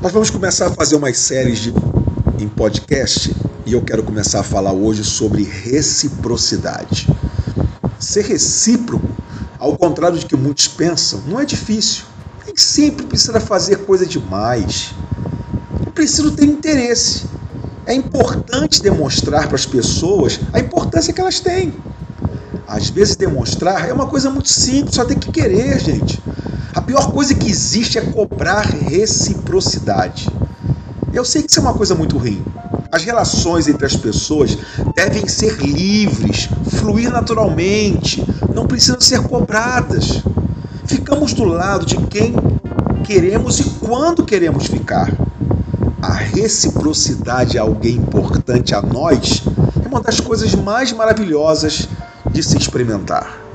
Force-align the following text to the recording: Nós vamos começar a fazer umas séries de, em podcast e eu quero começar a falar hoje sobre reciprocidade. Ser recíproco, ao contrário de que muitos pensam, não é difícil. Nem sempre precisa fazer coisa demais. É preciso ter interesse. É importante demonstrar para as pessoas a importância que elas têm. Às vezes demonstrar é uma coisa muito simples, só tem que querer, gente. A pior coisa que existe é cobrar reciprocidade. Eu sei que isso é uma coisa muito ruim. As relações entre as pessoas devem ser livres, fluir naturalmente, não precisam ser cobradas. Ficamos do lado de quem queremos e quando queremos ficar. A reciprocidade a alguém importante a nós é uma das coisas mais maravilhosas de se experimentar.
Nós 0.00 0.12
vamos 0.12 0.30
começar 0.30 0.68
a 0.68 0.70
fazer 0.70 0.94
umas 0.94 1.18
séries 1.18 1.58
de, 1.58 1.74
em 2.38 2.46
podcast 2.46 3.34
e 3.66 3.72
eu 3.72 3.82
quero 3.82 4.04
começar 4.04 4.38
a 4.38 4.42
falar 4.44 4.72
hoje 4.72 5.02
sobre 5.02 5.42
reciprocidade. 5.42 7.08
Ser 7.98 8.24
recíproco, 8.24 9.08
ao 9.58 9.76
contrário 9.76 10.16
de 10.16 10.24
que 10.24 10.36
muitos 10.36 10.68
pensam, 10.68 11.20
não 11.26 11.40
é 11.40 11.44
difícil. 11.44 12.04
Nem 12.46 12.56
sempre 12.56 13.06
precisa 13.06 13.40
fazer 13.40 13.78
coisa 13.78 14.06
demais. 14.06 14.94
É 15.84 15.90
preciso 15.90 16.30
ter 16.30 16.44
interesse. 16.44 17.26
É 17.84 17.92
importante 17.92 18.80
demonstrar 18.80 19.48
para 19.48 19.56
as 19.56 19.66
pessoas 19.66 20.38
a 20.52 20.60
importância 20.60 21.12
que 21.12 21.20
elas 21.20 21.40
têm. 21.40 21.74
Às 22.68 22.88
vezes 22.88 23.16
demonstrar 23.16 23.88
é 23.88 23.92
uma 23.92 24.06
coisa 24.06 24.30
muito 24.30 24.48
simples, 24.48 24.94
só 24.94 25.04
tem 25.04 25.18
que 25.18 25.32
querer, 25.32 25.80
gente. 25.80 26.22
A 26.78 26.80
pior 26.80 27.10
coisa 27.10 27.34
que 27.34 27.50
existe 27.50 27.98
é 27.98 28.02
cobrar 28.02 28.60
reciprocidade. 28.60 30.28
Eu 31.12 31.24
sei 31.24 31.42
que 31.42 31.50
isso 31.50 31.58
é 31.58 31.62
uma 31.62 31.74
coisa 31.74 31.92
muito 31.92 32.16
ruim. 32.16 32.40
As 32.92 33.02
relações 33.02 33.66
entre 33.66 33.84
as 33.84 33.96
pessoas 33.96 34.56
devem 34.94 35.26
ser 35.26 35.56
livres, 35.56 36.48
fluir 36.76 37.10
naturalmente, 37.10 38.24
não 38.54 38.64
precisam 38.64 39.00
ser 39.00 39.20
cobradas. 39.24 40.22
Ficamos 40.86 41.32
do 41.32 41.42
lado 41.42 41.84
de 41.84 41.96
quem 42.06 42.32
queremos 43.02 43.58
e 43.58 43.64
quando 43.80 44.24
queremos 44.24 44.68
ficar. 44.68 45.12
A 46.00 46.12
reciprocidade 46.12 47.58
a 47.58 47.62
alguém 47.62 47.96
importante 47.96 48.72
a 48.72 48.80
nós 48.80 49.42
é 49.84 49.88
uma 49.88 50.00
das 50.00 50.20
coisas 50.20 50.54
mais 50.54 50.92
maravilhosas 50.92 51.88
de 52.30 52.40
se 52.40 52.56
experimentar. 52.56 53.47